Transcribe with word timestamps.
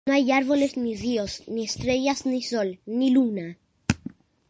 No 0.07 0.13
hay 0.13 0.31
árboles, 0.31 0.77
ni 0.77 0.95
ríos, 0.95 1.43
ni 1.45 1.63
estrellas, 1.63 2.25
ni 2.25 2.41
sol, 2.41 2.79
ni 2.87 3.11
luna. 3.11 3.59